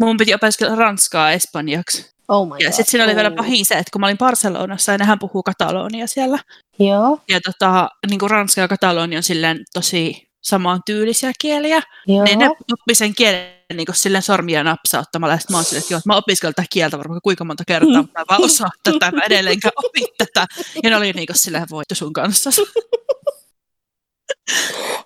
mun 0.00 0.16
piti 0.16 0.34
opiskella 0.34 0.74
Ranskaa 0.74 1.32
Espanjaksi. 1.32 2.14
Oh 2.28 2.48
my 2.48 2.54
ja 2.58 2.70
sitten 2.70 2.90
siinä 2.90 3.04
oli 3.04 3.16
vielä 3.16 3.30
pahin 3.30 3.64
se, 3.64 3.74
että 3.74 3.90
kun 3.92 4.00
mä 4.00 4.06
olin 4.06 4.18
Barcelonassa 4.18 4.92
ja 4.92 4.98
nehän 4.98 5.18
puhuu 5.18 5.42
katalonia 5.42 6.06
siellä. 6.06 6.38
Joo. 6.78 7.18
Ja 7.28 7.40
tota, 7.40 7.88
niin 8.08 8.18
kuin 8.18 8.30
ranska 8.30 8.60
ja 8.60 8.68
kataloni 8.68 9.16
on 9.16 9.22
silleen 9.22 9.60
tosi 9.74 10.28
samaan 10.42 10.80
tyylisiä 10.86 11.32
kieliä. 11.40 11.82
Joo. 12.06 12.24
Niin 12.24 12.38
ne 12.38 12.50
oppi 12.72 12.94
sen 12.94 13.14
kielen 13.14 13.54
niin 13.74 13.86
kuin 13.86 13.96
silleen 13.96 14.22
sormia 14.22 14.64
napsauttamalla. 14.64 15.34
Ja 15.34 15.38
sitten 15.38 15.54
mä 15.54 15.58
oon 15.58 15.64
silleen, 15.64 15.82
että 15.82 15.94
joo, 15.94 16.00
mä 16.06 16.16
opiskelen 16.16 16.54
tätä 16.54 16.68
kieltä 16.70 16.98
varmaan 16.98 17.20
kuinka 17.22 17.44
monta 17.44 17.64
kertaa, 17.66 18.02
mutta 18.02 18.20
mä 18.20 18.24
vaan 18.30 18.44
osaan 18.44 18.70
tätä, 18.82 19.10
mä 19.10 19.22
edelleenkään 19.22 19.72
opin 19.84 20.06
tätä. 20.18 20.46
Ja 20.82 20.90
ne 20.90 20.96
oli 20.96 21.12
niin 21.12 21.26
kuin 21.26 21.38
silleen, 21.38 21.66
voittu 21.70 21.94
sun 21.94 22.12
kanssa. 22.12 22.50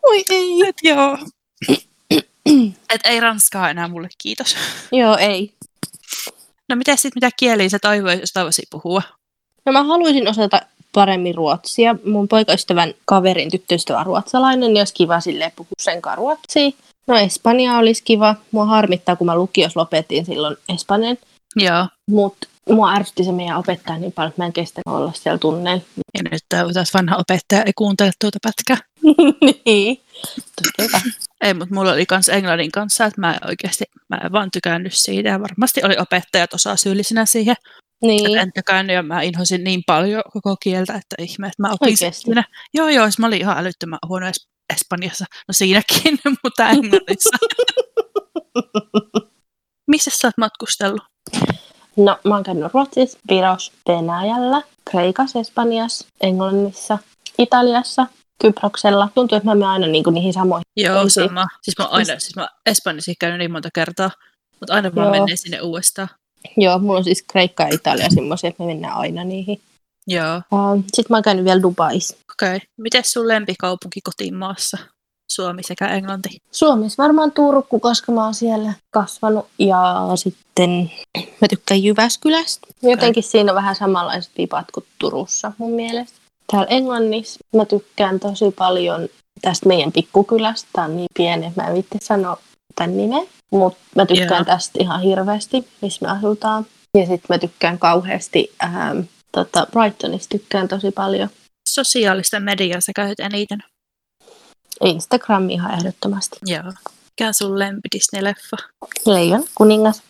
Oi 0.02 0.24
ei. 0.30 0.68
Et 0.68 0.76
joo. 0.82 1.18
Et 2.94 3.00
ei 3.04 3.20
ranskaa 3.20 3.70
enää 3.70 3.88
mulle, 3.88 4.08
kiitos. 4.18 4.56
Joo, 4.92 5.16
ei. 5.16 5.52
No 6.68 6.76
mitä 6.76 6.96
sitten, 6.96 7.12
mitä 7.14 7.30
kieliä 7.36 7.68
sä 7.68 7.78
toivoisit 8.34 8.70
puhua? 8.70 9.02
No 9.66 9.72
mä 9.72 9.82
haluaisin 9.82 10.28
osata 10.28 10.60
paremmin 10.92 11.34
ruotsia. 11.34 11.96
Mun 12.04 12.28
poikaystävän 12.28 12.94
kaverin 13.04 13.50
tyttöystävä 13.50 13.98
on 13.98 14.06
ruotsalainen, 14.06 14.74
niin 14.74 14.80
olisi 14.80 14.94
kiva 14.94 15.20
silleen 15.20 15.52
puhua 15.56 15.70
sen 15.78 16.00
ruotsia. 16.14 16.70
No 17.06 17.16
Espanja 17.16 17.78
olisi 17.78 18.02
kiva. 18.02 18.34
Mua 18.50 18.64
harmittaa, 18.64 19.16
kun 19.16 19.26
mä 19.26 19.36
lukios 19.36 19.76
lopettiin 19.76 20.26
silloin 20.26 20.56
Espanjan. 20.74 21.18
Joo. 21.56 21.86
Mutta 22.10 22.48
mua 22.74 22.92
ärsytti 22.92 23.24
se 23.24 23.32
meidän 23.32 23.58
opettaja 23.58 23.98
niin 23.98 24.12
paljon, 24.12 24.28
että 24.28 24.42
mä 24.42 24.46
en 24.46 24.52
kestä 24.52 24.80
olla 24.86 25.12
siellä 25.14 25.38
tunneilla. 25.38 25.82
Ja 26.14 26.22
nyt 26.30 26.42
taas 26.74 26.94
vanha 26.94 27.16
opettaja 27.16 27.62
ei 27.62 27.72
kuuntele 27.78 28.10
tuota 28.20 28.38
pätkää. 28.42 28.76
niin. 29.66 30.02
Ei, 31.40 31.54
mutta 31.54 31.74
mulla 31.74 31.92
oli 31.92 32.06
kans 32.06 32.28
englannin 32.28 32.72
kanssa, 32.72 33.04
että 33.04 33.20
mä 33.20 33.38
oikeasti, 33.48 33.84
mä 34.08 34.16
en 34.24 34.32
vaan 34.32 34.50
tykännyt 34.50 34.94
siitä. 34.94 35.28
Ja 35.28 35.40
varmasti 35.40 35.80
oli 35.84 35.96
opettajat 35.98 36.54
osaa 36.54 36.76
syyllisinä 36.76 37.26
siihen. 37.26 37.56
Niin. 38.02 38.38
En 38.38 38.52
tykännyt 38.52 38.94
ja 38.94 39.02
mä 39.02 39.22
inhosin 39.22 39.64
niin 39.64 39.82
paljon 39.86 40.22
koko 40.32 40.56
kieltä, 40.62 40.94
että 40.94 41.16
ihme, 41.18 41.46
että 41.46 41.62
mä 41.62 41.68
opin 41.80 41.96
siinä. 41.96 42.44
Joo, 42.74 42.88
joo, 42.88 43.06
mä 43.18 43.26
olin 43.26 43.40
ihan 43.40 43.58
älyttömän 43.58 43.98
huono 44.08 44.26
es- 44.26 44.48
Espanjassa. 44.74 45.24
No 45.48 45.52
siinäkin, 45.52 46.18
mutta 46.44 46.68
englannissa. 46.68 47.36
Missä 49.90 50.10
sä 50.14 50.28
oot 50.28 50.38
matkustellut? 50.38 51.02
No, 51.98 52.18
mä 52.24 52.34
oon 52.34 52.42
käynyt 52.44 52.74
Ruotsissa, 52.74 53.18
Virossa, 53.30 53.72
Venäjällä, 53.88 54.62
Kreikassa, 54.90 55.38
Espanjassa, 55.38 56.06
Englannissa, 56.20 56.98
Italiassa 57.38 58.06
Kyproksella. 58.40 59.08
Tuntuu, 59.14 59.36
että 59.36 59.48
mä 59.48 59.54
menen 59.54 59.68
aina 59.68 59.86
niin 59.86 60.04
kuin 60.04 60.14
niihin 60.14 60.32
samoihin. 60.32 60.64
Joo, 60.76 61.02
Ei 61.02 61.10
sama. 61.10 61.46
Siis 61.62 61.78
mä 61.78 61.84
oon 61.84 61.94
aina, 61.94 62.18
siis 62.18 62.36
mä 62.36 62.48
Espanjassa 62.66 63.12
käynyt 63.20 63.38
niin 63.38 63.52
monta 63.52 63.68
kertaa, 63.74 64.10
mutta 64.60 64.74
aina 64.74 64.94
vaan 64.94 65.06
Joo. 65.06 65.24
menee 65.24 65.36
sinne 65.36 65.60
uudestaan. 65.60 66.08
Joo, 66.56 66.78
mulla 66.78 66.98
on 66.98 67.04
siis 67.04 67.22
Kreikka 67.22 67.62
ja 67.62 67.68
Italia 67.74 68.10
semmoisia, 68.10 68.48
että 68.48 68.62
me 68.62 68.66
mennään 68.66 68.94
aina 68.96 69.24
niihin. 69.24 69.60
Joo, 70.06 70.36
Uh, 70.52 70.82
Sitten 70.94 71.06
mä 71.10 71.16
oon 71.16 71.22
käynyt 71.22 71.44
vielä 71.44 71.62
Dubaissa. 71.62 72.16
okei. 72.32 72.56
Okay. 72.56 72.60
Mites 72.76 73.12
sun 73.12 73.28
lempikaupunki 73.28 74.00
kotimaassa? 74.00 74.78
Suomi 75.28 75.62
sekä 75.62 75.88
Englanti. 75.88 76.28
Suomessa 76.50 77.02
varmaan 77.02 77.32
Turku, 77.32 77.80
koska 77.80 78.12
mä 78.12 78.24
oon 78.24 78.34
siellä 78.34 78.72
kasvanut. 78.90 79.46
Ja 79.58 80.08
sitten 80.14 80.90
mä 81.40 81.48
tykkään 81.48 81.82
Jyväskylästä. 81.82 82.66
Jotenkin 82.82 83.22
siinä 83.22 83.52
on 83.52 83.56
vähän 83.56 83.76
samanlaiset 83.76 84.32
vipat 84.38 84.70
kuin 84.70 84.86
Turussa 84.98 85.52
mun 85.58 85.72
mielestä. 85.72 86.18
Täällä 86.52 86.66
Englannissa 86.70 87.38
mä 87.56 87.64
tykkään 87.64 88.20
tosi 88.20 88.50
paljon 88.58 89.08
tästä 89.40 89.68
meidän 89.68 89.92
pikkukylästä. 89.92 90.68
Tää 90.72 90.84
on 90.84 90.96
niin 90.96 91.08
pieni, 91.16 91.46
että 91.46 91.62
mä 91.62 91.68
en 91.68 91.74
vitti 91.74 91.98
sanoa 92.02 92.38
tämän 92.74 92.96
nimen. 92.96 93.28
Mutta 93.50 93.78
mä 93.94 94.06
tykkään 94.06 94.30
Joo. 94.30 94.44
tästä 94.44 94.78
ihan 94.82 95.00
hirveästi, 95.00 95.68
missä 95.82 96.06
me 96.06 96.12
asutaan. 96.12 96.66
Ja 96.94 97.06
sitten 97.06 97.26
mä 97.28 97.38
tykkään 97.38 97.78
kauheasti 97.78 98.52
ähm, 98.64 99.00
tota 99.32 99.66
Brightonista 99.72 100.38
tykkään 100.38 100.68
tosi 100.68 100.90
paljon. 100.90 101.28
Sosiaalista 101.68 102.40
mediaa 102.40 102.80
sä 102.80 102.92
käyt 102.96 103.20
eniten. 103.20 103.58
Instagram 104.84 105.50
ihan 105.50 105.74
ehdottomasti. 105.74 106.36
Joo. 106.46 106.72
Mikä 107.10 107.28
on 107.28 107.34
sun 107.34 107.58
lempi 107.58 107.88
Disney-leffa? 107.96 108.68
Leijon 109.06 109.44
kuningas. 109.54 110.02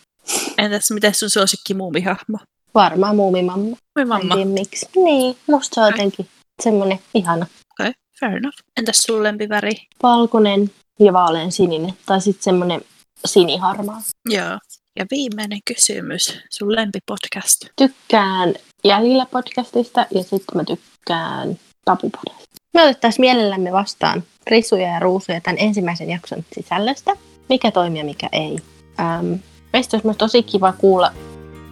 Entäs 0.57 0.91
miten 0.91 1.15
sun 1.15 1.29
suosikki 1.29 1.73
muumihahmo? 1.73 2.37
Varmaan 2.75 3.15
muumimamma. 3.15 3.77
Moi 4.05 4.21
En 4.21 4.29
tiedä 4.29 4.45
miksi. 4.49 4.85
Niin, 4.95 5.37
musta 5.47 5.75
se 5.75 5.81
on 5.81 5.91
jotenkin 5.91 6.27
semmoinen 6.63 6.99
ihana. 7.13 7.45
Okei, 7.45 7.89
okay, 7.89 7.93
fair 8.19 8.37
enough. 8.37 8.57
Entäs 8.77 8.97
sun 8.97 9.23
lempiväri? 9.23 9.71
Valkoinen 10.03 10.71
ja 10.99 11.13
vaalean 11.13 11.51
sininen. 11.51 11.93
Tai 12.05 12.21
sitten 12.21 12.43
semmoinen 12.43 12.81
siniharmaa. 13.25 14.01
Joo. 14.29 14.59
Ja 14.99 15.05
viimeinen 15.11 15.59
kysymys. 15.65 16.39
Sun 16.49 16.75
lempipodcast. 16.75 17.65
Tykkään 17.75 18.53
Jäljillä 18.83 19.25
podcastista 19.25 20.05
ja 20.11 20.23
sitten 20.23 20.55
mä 20.55 20.63
tykkään 20.63 21.59
Tapupodasta. 21.85 22.48
Me 22.73 22.83
otettaisiin 22.83 23.21
mielellämme 23.21 23.71
vastaan 23.71 24.23
risuja 24.47 24.87
ja 24.87 24.99
ruusuja 24.99 25.41
tämän 25.41 25.57
ensimmäisen 25.59 26.09
jakson 26.09 26.43
sisällöstä. 26.51 27.11
Mikä 27.49 27.71
toimii 27.71 27.99
ja 27.99 28.05
mikä 28.05 28.29
ei. 28.31 28.57
Ähm, 28.99 29.33
meistä 29.73 29.97
olisi 29.97 30.07
myös 30.07 30.17
tosi 30.17 30.43
kiva 30.43 30.73
kuulla 30.73 31.11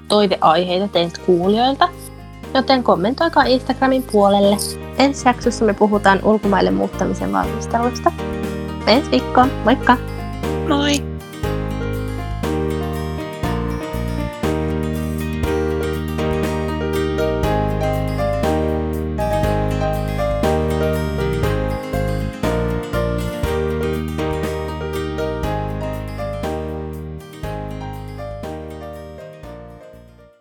toiveaiheita 0.07 0.87
teiltä 0.87 1.19
kuulijoilta, 1.25 1.89
joten 2.53 2.83
kommentoikaa 2.83 3.43
Instagramin 3.43 4.03
puolelle. 4.03 4.57
Ensi 4.97 5.27
jaksossa 5.27 5.65
me 5.65 5.73
puhutaan 5.73 6.19
ulkomaille 6.23 6.71
muuttamisen 6.71 7.33
valmisteluista. 7.33 8.11
Ensi 8.87 9.11
viikkoon, 9.11 9.51
moikka! 9.65 9.97
Moi! 10.67 11.16